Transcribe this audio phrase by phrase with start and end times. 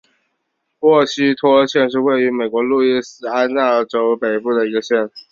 [0.79, 5.11] 沃希托县是位于美国路易斯安那州北部的一个县。